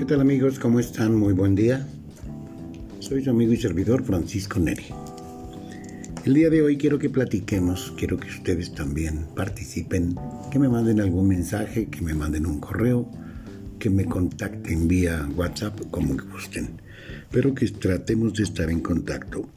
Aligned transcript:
¿Qué 0.00 0.06
tal 0.06 0.22
amigos? 0.22 0.58
¿Cómo 0.58 0.80
están? 0.80 1.14
Muy 1.14 1.34
buen 1.34 1.54
día. 1.54 1.86
Soy 3.00 3.22
su 3.22 3.28
amigo 3.28 3.52
y 3.52 3.58
servidor 3.58 4.02
Francisco 4.02 4.58
Neri. 4.58 4.86
El 6.24 6.32
día 6.32 6.48
de 6.48 6.62
hoy 6.62 6.78
quiero 6.78 6.98
que 6.98 7.10
platiquemos, 7.10 7.92
quiero 7.98 8.16
que 8.16 8.28
ustedes 8.28 8.72
también 8.72 9.26
participen, 9.36 10.16
que 10.50 10.58
me 10.58 10.70
manden 10.70 11.02
algún 11.02 11.28
mensaje, 11.28 11.90
que 11.90 12.00
me 12.00 12.14
manden 12.14 12.46
un 12.46 12.60
correo, 12.60 13.10
que 13.78 13.90
me 13.90 14.06
contacten 14.06 14.88
vía 14.88 15.28
WhatsApp, 15.36 15.78
como 15.90 16.16
gusten, 16.32 16.80
pero 17.30 17.54
que 17.54 17.66
tratemos 17.68 18.32
de 18.32 18.44
estar 18.44 18.70
en 18.70 18.80
contacto. 18.80 19.50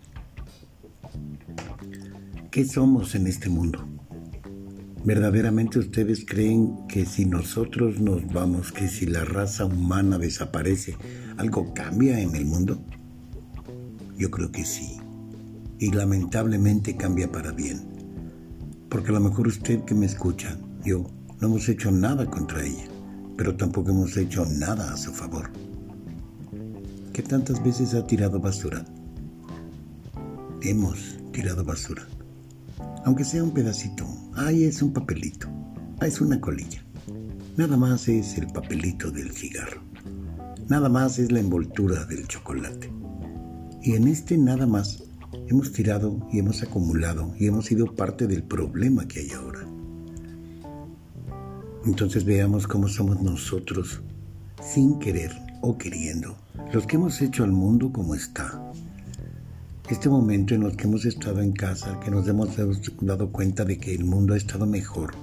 ¿Qué 2.52 2.66
somos 2.66 3.16
en 3.16 3.28
este 3.28 3.48
mundo? 3.48 3.93
¿Verdaderamente 5.06 5.80
ustedes 5.80 6.24
creen 6.26 6.88
que 6.88 7.06
si 7.06 7.26
nosotros 7.26 8.00
nos 8.00 8.26
vamos, 8.32 8.72
que 8.72 8.88
si 8.88 9.06
la 9.06 9.26
raza 9.26 9.66
humana 9.66 10.18
desaparece, 10.18 10.96
algo 11.36 11.74
cambia 11.74 12.22
en 12.22 12.34
el 12.38 12.46
mundo? 12.46 12.82
Yo 14.18 14.32
creo 14.32 14.50
que 14.54 14.64
sí. 14.64 14.98
Y 15.78 15.92
lamentablemente 15.92 16.96
cambia 16.96 17.30
para 17.30 17.52
bien. 17.52 17.82
Porque 18.88 19.10
a 19.10 19.14
lo 19.14 19.20
mejor 19.20 19.48
usted 19.48 19.84
que 19.84 19.94
me 19.94 20.06
escucha, 20.06 20.58
yo, 20.86 21.06
no 21.42 21.48
hemos 21.48 21.68
hecho 21.68 21.92
nada 21.92 22.26
contra 22.26 22.66
ella, 22.66 22.88
pero 23.36 23.58
tampoco 23.58 23.92
hemos 23.92 24.16
hecho 24.16 24.46
nada 24.46 24.94
a 24.94 24.98
su 24.98 25.12
favor. 25.12 25.52
¿Qué 27.12 27.22
tantas 27.24 27.62
veces 27.62 27.94
ha 27.94 28.08
tirado 28.08 28.40
basura? 28.40 28.86
Hemos 30.62 31.18
tirado 31.34 31.66
basura 31.66 32.08
aunque 33.06 33.26
sea 33.26 33.44
un 33.44 33.52
pedacito. 33.52 34.06
Ahí 34.36 34.64
es 34.64 34.82
un 34.82 34.94
papelito. 34.94 35.48
Ahí 36.00 36.10
es 36.10 36.22
una 36.22 36.40
colilla. 36.40 36.84
Nada 37.58 37.78
más 37.78 38.08
es 38.08 38.38
el 38.38 38.48
papelito 38.48 39.12
del 39.12 39.32
cigarro. 39.32 39.82
Nada 40.70 40.90
más 40.90 41.20
es 41.20 41.32
la 41.32 41.40
envoltura 41.40 42.06
del 42.06 42.28
chocolate. 42.28 42.92
Y 43.82 43.94
en 43.94 44.08
este 44.08 44.38
nada 44.38 44.66
más 44.66 45.04
hemos 45.48 45.72
tirado 45.72 46.28
y 46.32 46.40
hemos 46.40 46.64
acumulado 46.64 47.34
y 47.38 47.48
hemos 47.48 47.66
sido 47.66 47.94
parte 47.96 48.28
del 48.28 48.44
problema 48.44 49.08
que 49.08 49.20
hay 49.20 49.32
ahora. 49.32 49.68
Entonces 51.86 52.24
veamos 52.24 52.66
cómo 52.66 52.88
somos 52.88 53.22
nosotros, 53.22 54.02
sin 54.62 55.00
querer 55.00 55.32
o 55.62 55.78
queriendo, 55.78 56.38
los 56.72 56.88
que 56.88 56.96
hemos 56.96 57.22
hecho 57.22 57.44
al 57.44 57.52
mundo 57.52 57.92
como 57.92 58.16
está, 58.16 58.62
este 59.94 60.10
momento 60.10 60.56
en 60.56 60.64
el 60.64 60.76
que 60.76 60.86
hemos 60.86 61.06
estado 61.06 61.40
en 61.40 61.52
casa, 61.52 62.00
que 62.00 62.10
nos 62.10 62.28
hemos 62.28 62.50
dado 63.02 63.32
cuenta 63.32 63.64
de 63.64 63.78
que 63.78 63.94
el 63.94 64.06
mundo 64.06 64.34
ha 64.34 64.38
estado 64.38 64.66
mejor, 64.66 65.14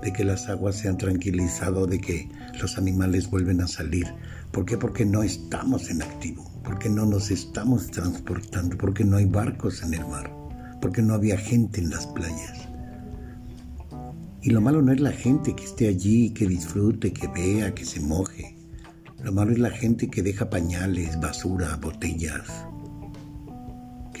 de 0.00 0.12
que 0.12 0.24
las 0.24 0.48
aguas 0.48 0.76
se 0.76 0.88
han 0.88 0.96
tranquilizado, 0.96 1.88
de 1.88 2.00
que 2.00 2.28
los 2.60 2.78
animales 2.78 3.28
vuelven 3.28 3.60
a 3.60 3.66
salir. 3.66 4.06
¿Por 4.52 4.64
qué? 4.64 4.78
Porque 4.78 5.04
no 5.04 5.24
estamos 5.24 5.90
en 5.90 6.02
activo, 6.02 6.48
porque 6.62 6.88
no 6.88 7.04
nos 7.04 7.32
estamos 7.32 7.90
transportando, 7.90 8.78
porque 8.78 9.04
no 9.04 9.16
hay 9.16 9.24
barcos 9.24 9.82
en 9.82 9.94
el 9.94 10.06
mar, 10.06 10.32
porque 10.80 11.02
no 11.02 11.14
había 11.14 11.36
gente 11.36 11.80
en 11.80 11.90
las 11.90 12.06
playas. 12.06 12.68
Y 14.40 14.50
lo 14.50 14.60
malo 14.60 14.82
no 14.82 14.92
es 14.92 15.00
la 15.00 15.12
gente 15.12 15.56
que 15.56 15.64
esté 15.64 15.88
allí, 15.88 16.30
que 16.30 16.46
disfrute, 16.46 17.12
que 17.12 17.26
vea, 17.26 17.74
que 17.74 17.84
se 17.84 17.98
moje. 17.98 18.56
Lo 19.24 19.32
malo 19.32 19.50
es 19.50 19.58
la 19.58 19.70
gente 19.70 20.08
que 20.08 20.22
deja 20.22 20.48
pañales, 20.48 21.20
basura, 21.20 21.76
botellas, 21.82 22.66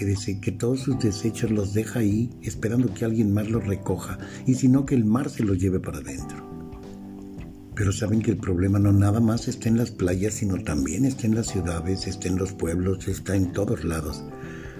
que 0.04 0.40
que 0.40 0.52
todos 0.52 0.80
sus 0.80 0.98
desechos 0.98 1.50
los 1.50 1.72
deja 1.72 2.00
ahí 2.00 2.30
esperando 2.42 2.92
que 2.92 3.04
alguien 3.04 3.32
más 3.32 3.48
los 3.48 3.66
recoja 3.66 4.18
y 4.46 4.54
si 4.54 4.68
no 4.68 4.84
que 4.84 4.94
el 4.94 5.04
mar 5.04 5.30
se 5.30 5.44
los 5.44 5.58
lleve 5.58 5.80
para 5.80 5.98
adentro. 5.98 6.52
Pero 7.74 7.92
saben 7.92 8.20
que 8.20 8.32
el 8.32 8.36
problema 8.36 8.78
no 8.78 8.92
nada 8.92 9.20
más 9.20 9.48
está 9.48 9.68
en 9.68 9.78
las 9.78 9.90
playas, 9.90 10.34
sino 10.34 10.62
también 10.62 11.04
está 11.04 11.26
en 11.26 11.34
las 11.34 11.46
ciudades, 11.46 12.06
está 12.06 12.28
en 12.28 12.36
los 12.36 12.52
pueblos, 12.52 13.08
está 13.08 13.34
en 13.34 13.52
todos 13.52 13.84
lados. 13.84 14.22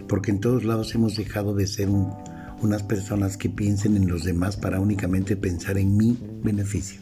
Porque 0.09 0.31
en 0.31 0.41
todos 0.41 0.65
lados 0.65 0.95
hemos 0.95 1.17
dejado 1.17 1.55
de 1.55 1.67
ser 1.67 1.89
unas 1.89 2.83
personas 2.83 3.37
que 3.37 3.49
piensen 3.49 3.97
en 3.97 4.09
los 4.09 4.25
demás 4.25 4.57
para 4.57 4.79
únicamente 4.79 5.37
pensar 5.37 5.79
en 5.79 5.97
mi 5.97 6.19
beneficio. 6.43 7.01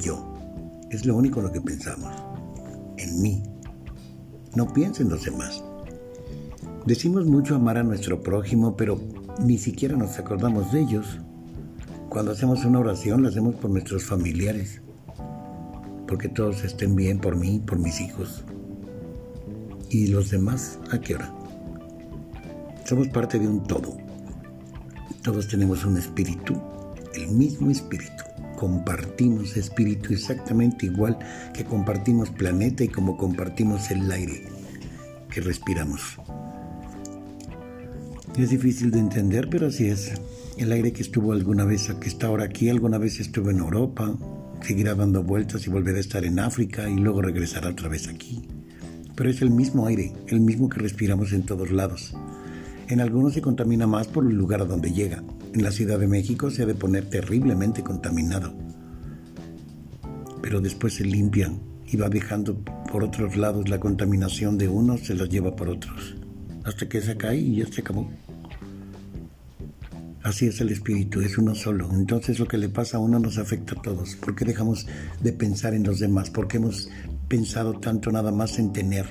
Yo. 0.00 0.34
Es 0.90 1.04
lo 1.04 1.16
único 1.16 1.40
lo 1.40 1.52
que 1.52 1.60
pensamos. 1.60 2.14
En 2.96 3.20
mí. 3.22 3.42
No 4.54 4.72
piensen 4.72 5.06
en 5.06 5.12
los 5.12 5.24
demás. 5.24 5.62
Decimos 6.86 7.26
mucho 7.26 7.54
amar 7.54 7.76
a 7.76 7.82
nuestro 7.82 8.22
prójimo, 8.22 8.76
pero 8.76 9.00
ni 9.40 9.58
siquiera 9.58 9.96
nos 9.96 10.18
acordamos 10.18 10.72
de 10.72 10.80
ellos. 10.80 11.18
Cuando 12.08 12.32
hacemos 12.32 12.64
una 12.64 12.78
oración 12.78 13.22
la 13.22 13.28
hacemos 13.28 13.56
por 13.56 13.70
nuestros 13.70 14.04
familiares, 14.04 14.80
porque 16.06 16.28
todos 16.28 16.64
estén 16.64 16.96
bien 16.96 17.18
por 17.18 17.36
mí, 17.36 17.60
por 17.64 17.78
mis 17.78 18.00
hijos. 18.00 18.44
¿Y 19.90 20.08
los 20.08 20.30
demás 20.30 20.78
a 20.90 20.98
qué 20.98 21.16
hora? 21.16 21.32
Somos 22.84 23.08
parte 23.08 23.38
de 23.38 23.46
un 23.46 23.62
todo. 23.64 23.96
Todos 25.22 25.48
tenemos 25.48 25.84
un 25.84 25.98
espíritu, 25.98 26.58
el 27.14 27.28
mismo 27.28 27.70
espíritu. 27.70 28.24
Compartimos 28.58 29.56
espíritu 29.56 30.14
exactamente 30.14 30.86
igual 30.86 31.18
que 31.52 31.64
compartimos 31.64 32.30
planeta 32.30 32.82
y 32.82 32.88
como 32.88 33.16
compartimos 33.18 33.90
el 33.90 34.10
aire 34.10 34.48
que 35.30 35.42
respiramos. 35.42 36.18
Es 38.38 38.50
difícil 38.50 38.92
de 38.92 39.00
entender, 39.00 39.50
pero 39.50 39.66
así 39.66 39.88
es. 39.88 40.12
El 40.56 40.70
aire 40.70 40.92
que 40.92 41.02
estuvo 41.02 41.32
alguna 41.32 41.64
vez, 41.64 41.92
que 42.00 42.08
está 42.08 42.28
ahora 42.28 42.44
aquí, 42.44 42.68
alguna 42.68 42.96
vez 42.96 43.18
estuvo 43.18 43.50
en 43.50 43.58
Europa, 43.58 44.16
seguirá 44.62 44.94
dando 44.94 45.24
vueltas 45.24 45.66
y 45.66 45.70
volverá 45.70 45.98
a 45.98 46.00
estar 46.00 46.24
en 46.24 46.38
África 46.38 46.88
y 46.88 46.94
luego 46.94 47.20
regresará 47.20 47.70
otra 47.70 47.88
vez 47.88 48.06
aquí. 48.06 48.48
Pero 49.16 49.28
es 49.28 49.42
el 49.42 49.50
mismo 49.50 49.88
aire, 49.88 50.12
el 50.28 50.38
mismo 50.38 50.68
que 50.68 50.78
respiramos 50.78 51.32
en 51.32 51.42
todos 51.42 51.72
lados. 51.72 52.14
En 52.86 53.00
algunos 53.00 53.34
se 53.34 53.42
contamina 53.42 53.88
más 53.88 54.06
por 54.06 54.24
el 54.24 54.36
lugar 54.36 54.62
a 54.62 54.66
donde 54.66 54.92
llega. 54.92 55.20
En 55.52 55.64
la 55.64 55.72
Ciudad 55.72 55.98
de 55.98 56.06
México 56.06 56.48
se 56.52 56.62
ha 56.62 56.66
de 56.66 56.76
poner 56.76 57.10
terriblemente 57.10 57.82
contaminado. 57.82 58.54
Pero 60.42 60.60
después 60.60 60.94
se 60.94 61.04
limpian 61.04 61.58
y 61.88 61.96
va 61.96 62.08
dejando 62.08 62.56
por 62.92 63.02
otros 63.02 63.36
lados 63.36 63.68
la 63.68 63.80
contaminación 63.80 64.58
de 64.58 64.68
unos, 64.68 65.00
se 65.00 65.14
los 65.14 65.28
lleva 65.28 65.56
por 65.56 65.68
otros. 65.68 66.14
Hasta 66.62 66.88
que 66.88 67.00
se 67.00 67.16
cae 67.16 67.38
y 67.38 67.56
ya 67.56 67.66
se 67.66 67.80
acabó. 67.80 68.08
Así 70.28 70.44
es 70.46 70.60
el 70.60 70.68
espíritu, 70.68 71.22
es 71.22 71.38
uno 71.38 71.54
solo. 71.54 71.88
Entonces 71.90 72.38
lo 72.38 72.46
que 72.46 72.58
le 72.58 72.68
pasa 72.68 72.98
a 72.98 73.00
uno 73.00 73.18
nos 73.18 73.38
afecta 73.38 73.74
a 73.74 73.80
todos. 73.80 74.14
¿Por 74.16 74.34
qué 74.34 74.44
dejamos 74.44 74.86
de 75.22 75.32
pensar 75.32 75.72
en 75.72 75.84
los 75.84 76.00
demás? 76.00 76.28
¿Por 76.28 76.48
qué 76.48 76.58
hemos 76.58 76.90
pensado 77.28 77.80
tanto 77.80 78.12
nada 78.12 78.30
más 78.30 78.58
en 78.58 78.74
tener 78.74 79.06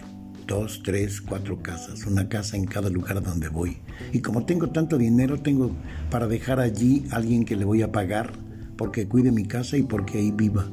dos, 0.45 0.83
tres, 0.83 1.19
cuatro 1.19 1.63
casas, 1.63 2.05
una 2.05 2.29
casa 2.29 2.55
en 2.55 2.65
cada 2.65 2.91
lugar 2.91 3.23
donde 3.23 3.49
voy? 3.49 3.77
Y 4.13 4.19
como 4.19 4.45
tengo 4.45 4.69
tanto 4.69 4.99
dinero, 4.99 5.41
tengo 5.41 5.71
para 6.11 6.27
dejar 6.27 6.59
allí 6.59 7.07
a 7.09 7.15
alguien 7.15 7.45
que 7.45 7.55
le 7.55 7.65
voy 7.65 7.81
a 7.81 7.91
pagar 7.91 8.33
porque 8.77 9.07
cuide 9.07 9.31
mi 9.31 9.47
casa 9.47 9.75
y 9.75 9.81
porque 9.81 10.19
ahí 10.19 10.29
viva. 10.29 10.69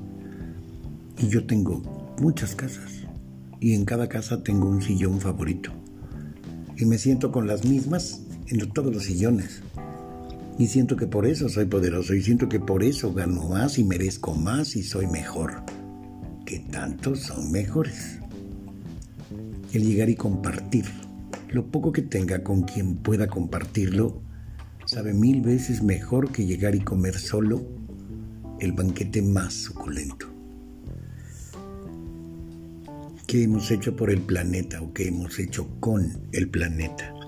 Y 1.17 1.29
yo 1.29 1.47
tengo 1.47 2.15
muchas 2.21 2.55
casas. 2.55 2.93
Y 3.61 3.73
en 3.73 3.87
cada 3.87 4.11
casa 4.11 4.43
tengo 4.43 4.69
un 4.69 4.83
sillón 4.83 5.23
favorito. 5.23 5.71
Y 6.77 6.85
me 6.85 6.99
siento 6.99 7.33
con 7.33 7.47
las 7.47 7.65
mismas 7.65 8.21
en 8.49 8.71
todos 8.73 8.93
los 8.93 9.05
sillones. 9.05 9.63
Y 10.59 10.69
siento 10.69 10.97
que 10.97 11.07
por 11.07 11.27
eso 11.27 11.49
soy 11.49 11.65
poderoso 11.65 12.15
y 12.15 12.23
siento 12.23 12.49
que 12.49 12.61
por 12.61 12.85
eso 12.85 13.13
gano 13.13 13.49
más 13.49 13.79
y 13.79 13.85
merezco 13.85 14.35
más 14.35 14.77
y 14.77 14.83
soy 14.83 15.07
mejor. 15.07 15.65
Que 16.47 16.61
tantos 16.61 17.21
son 17.21 17.51
mejores. 17.51 18.21
El 19.73 19.85
llegar 19.85 20.09
y 20.11 20.15
compartir 20.15 20.85
lo 21.55 21.67
poco 21.67 21.93
que 21.93 22.03
tenga 22.03 22.43
con 22.43 22.63
quien 22.63 22.97
pueda 22.97 23.29
compartirlo 23.29 24.21
sabe 24.87 25.15
mil 25.15 25.41
veces 25.41 25.83
mejor 25.83 26.33
que 26.33 26.47
llegar 26.47 26.75
y 26.75 26.81
comer 26.81 27.19
solo 27.19 27.63
el 28.61 28.73
banquete 28.73 29.23
más 29.23 29.55
suculento. 29.55 30.27
¿Qué 33.27 33.45
hemos 33.45 33.71
hecho 33.71 33.97
por 33.97 34.11
el 34.11 34.21
planeta 34.21 34.83
o 34.83 34.93
qué 34.93 35.09
hemos 35.09 35.39
hecho 35.39 35.69
con 35.81 36.29
el 36.33 36.49
planeta? 36.49 37.24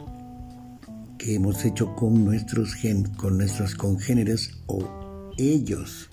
Hemos 1.21 1.65
hecho 1.65 1.95
con 1.95 2.25
nuestros 2.25 2.75
gen, 2.75 3.05
con 3.15 3.39
nuestros 3.39 3.75
congéneres 3.75 4.51
o 4.67 5.31
ellos 5.39 6.09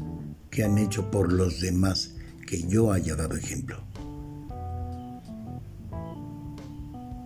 que 0.49 0.63
han 0.63 0.77
hecho 0.77 1.09
por 1.11 1.31
los 1.31 1.61
demás 1.61 2.15
que 2.45 2.61
yo 2.67 2.91
haya 2.91 3.15
dado 3.15 3.35
ejemplo. 3.35 3.83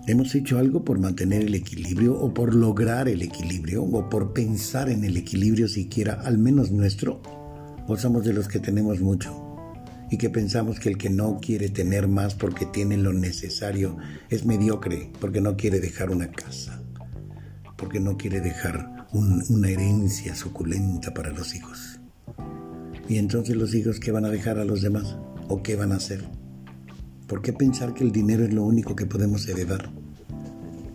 ¿Hemos 0.07 0.33
hecho 0.35 0.57
algo 0.57 0.85
por 0.85 0.99
mantener 0.99 1.41
el 1.43 1.53
equilibrio 1.53 2.17
o 2.17 2.33
por 2.33 2.55
lograr 2.55 3.09
el 3.09 3.21
equilibrio 3.21 3.83
o 3.83 4.09
por 4.09 4.31
pensar 4.31 4.89
en 4.89 5.03
el 5.03 5.17
equilibrio 5.17 5.67
siquiera, 5.67 6.21
al 6.23 6.37
menos 6.37 6.71
nuestro? 6.71 7.21
¿O 7.87 7.97
somos 7.97 8.23
de 8.23 8.31
los 8.31 8.47
que 8.47 8.59
tenemos 8.59 9.01
mucho 9.01 9.43
y 10.09 10.17
que 10.17 10.29
pensamos 10.29 10.79
que 10.79 10.87
el 10.87 10.97
que 10.97 11.09
no 11.09 11.39
quiere 11.41 11.67
tener 11.67 12.07
más 12.07 12.35
porque 12.35 12.65
tiene 12.65 12.95
lo 12.95 13.11
necesario 13.11 13.97
es 14.29 14.45
mediocre 14.45 15.11
porque 15.19 15.41
no 15.41 15.57
quiere 15.57 15.81
dejar 15.81 16.09
una 16.09 16.31
casa? 16.31 16.81
Porque 17.77 17.99
no 17.99 18.17
quiere 18.17 18.41
dejar 18.41 19.07
una 19.13 19.69
herencia 19.69 20.35
suculenta 20.35 21.13
para 21.13 21.31
los 21.31 21.55
hijos. 21.55 21.99
Y 23.07 23.17
entonces 23.17 23.55
los 23.55 23.73
hijos, 23.73 23.99
¿qué 23.99 24.11
van 24.11 24.25
a 24.25 24.29
dejar 24.29 24.59
a 24.59 24.65
los 24.65 24.81
demás? 24.81 25.15
¿O 25.47 25.63
qué 25.63 25.75
van 25.75 25.93
a 25.93 25.95
hacer? 25.95 26.25
¿Por 27.27 27.41
qué 27.41 27.53
pensar 27.53 27.93
que 27.93 28.03
el 28.03 28.11
dinero 28.11 28.43
es 28.43 28.53
lo 28.53 28.63
único 28.63 28.95
que 28.95 29.05
podemos 29.05 29.47
heredar? 29.47 29.89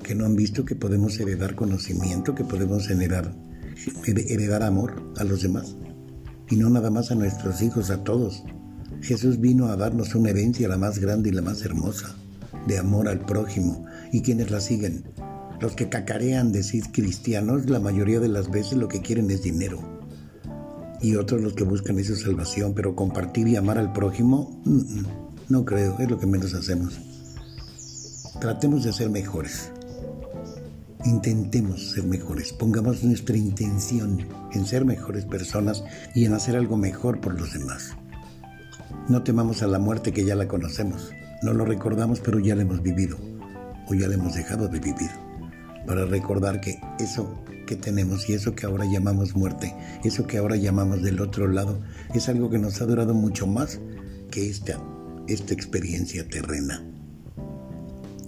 ¿Que 0.02 0.14
no 0.14 0.26
han 0.26 0.36
visto 0.36 0.64
que 0.64 0.74
podemos 0.74 1.18
heredar 1.20 1.54
conocimiento, 1.54 2.34
que 2.34 2.44
podemos 2.44 2.90
heredar, 2.90 3.34
heredar 4.04 4.62
amor 4.62 5.12
a 5.16 5.24
los 5.24 5.42
demás? 5.42 5.76
Y 6.50 6.56
no 6.56 6.68
nada 6.68 6.90
más 6.90 7.10
a 7.10 7.14
nuestros 7.14 7.62
hijos, 7.62 7.90
a 7.90 8.04
todos. 8.04 8.44
Jesús 9.00 9.40
vino 9.40 9.66
a 9.68 9.76
darnos 9.76 10.14
una 10.14 10.30
herencia 10.30 10.68
la 10.68 10.76
más 10.76 10.98
grande 10.98 11.30
y 11.30 11.32
la 11.32 11.42
más 11.42 11.62
hermosa, 11.64 12.14
de 12.66 12.78
amor 12.78 13.08
al 13.08 13.24
prójimo. 13.24 13.86
¿Y 14.12 14.20
quienes 14.20 14.50
la 14.50 14.60
siguen? 14.60 15.04
Los 15.62 15.76
que 15.76 15.88
cacarean 15.88 16.50
decir 16.50 16.90
cristianos, 16.90 17.70
la 17.70 17.78
mayoría 17.78 18.18
de 18.18 18.26
las 18.26 18.50
veces 18.50 18.72
lo 18.72 18.88
que 18.88 19.00
quieren 19.00 19.30
es 19.30 19.44
dinero. 19.44 19.78
Y 21.00 21.14
otros 21.14 21.40
los 21.40 21.52
que 21.52 21.62
buscan 21.62 22.00
esa 22.00 22.16
salvación, 22.16 22.74
pero 22.74 22.96
compartir 22.96 23.46
y 23.46 23.54
amar 23.54 23.78
al 23.78 23.92
prójimo. 23.92 24.60
No 25.48 25.64
creo, 25.64 26.00
es 26.00 26.10
lo 26.10 26.18
que 26.18 26.26
menos 26.26 26.54
hacemos. 26.54 27.00
Tratemos 28.40 28.82
de 28.82 28.92
ser 28.92 29.08
mejores. 29.10 29.70
Intentemos 31.04 31.92
ser 31.92 32.06
mejores. 32.06 32.52
Pongamos 32.52 33.04
nuestra 33.04 33.36
intención 33.36 34.26
en 34.50 34.66
ser 34.66 34.84
mejores 34.84 35.26
personas 35.26 35.84
y 36.12 36.24
en 36.24 36.34
hacer 36.34 36.56
algo 36.56 36.76
mejor 36.76 37.20
por 37.20 37.38
los 37.38 37.52
demás. 37.52 37.96
No 39.08 39.22
temamos 39.22 39.62
a 39.62 39.68
la 39.68 39.78
muerte 39.78 40.12
que 40.12 40.24
ya 40.24 40.34
la 40.34 40.48
conocemos. 40.48 41.12
No 41.42 41.52
lo 41.52 41.64
recordamos, 41.64 42.18
pero 42.18 42.40
ya 42.40 42.56
la 42.56 42.62
hemos 42.62 42.82
vivido. 42.82 43.16
O 43.88 43.94
ya 43.94 44.08
la 44.08 44.14
hemos 44.14 44.34
dejado 44.34 44.66
de 44.66 44.80
vivir. 44.80 45.10
Para 45.86 46.04
recordar 46.04 46.60
que 46.60 46.80
eso 46.98 47.42
que 47.66 47.76
tenemos 47.76 48.28
y 48.28 48.34
eso 48.34 48.54
que 48.54 48.66
ahora 48.66 48.84
llamamos 48.84 49.34
muerte, 49.34 49.74
eso 50.04 50.26
que 50.26 50.38
ahora 50.38 50.56
llamamos 50.56 51.02
del 51.02 51.20
otro 51.20 51.48
lado, 51.48 51.80
es 52.14 52.28
algo 52.28 52.50
que 52.50 52.58
nos 52.58 52.80
ha 52.80 52.86
durado 52.86 53.14
mucho 53.14 53.46
más 53.46 53.80
que 54.30 54.48
esta 54.48 54.80
esta 55.28 55.54
experiencia 55.54 56.26
terrena. 56.28 56.82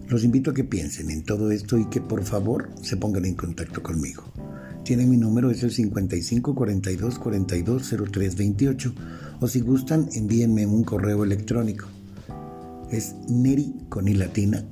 Los 0.09 0.23
invito 0.25 0.51
a 0.51 0.55
que 0.55 0.65
piensen 0.65 1.11
en 1.11 1.25
todo 1.25 1.51
esto 1.51 1.79
y 1.79 1.87
que 1.87 2.01
por 2.01 2.25
favor 2.25 2.71
se 2.83 2.97
pongan 2.97 3.25
en 3.25 3.35
contacto 3.35 3.83
conmigo. 3.83 4.25
Tienen 4.85 5.11
mi 5.11 5.17
número, 5.17 5.51
es 5.51 5.62
el 5.62 5.73
55 5.73 6.55
42 6.55 7.19
42 7.19 7.95
03 8.12 8.37
28 8.37 8.95
o 9.41 9.49
si 9.49 9.61
gustan 9.61 10.09
envíenme 10.12 10.67
un 10.67 10.85
correo 10.85 11.25
electrónico. 11.25 11.89
Es 12.90 13.14
neri 13.28 13.75
con 13.88 14.08
i 14.08 14.14
latina. 14.14 14.64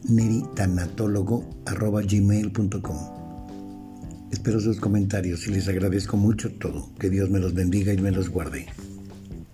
Espero 4.30 4.60
sus 4.60 4.80
comentarios 4.80 5.46
y 5.46 5.50
les 5.50 5.68
agradezco 5.68 6.16
mucho 6.16 6.52
todo. 6.52 6.92
Que 6.98 7.10
Dios 7.10 7.30
me 7.30 7.38
los 7.38 7.54
bendiga 7.54 7.92
y 7.92 7.98
me 7.98 8.10
los 8.10 8.28
guarde. 8.28 8.66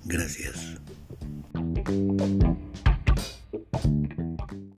Gracias. 0.05 0.79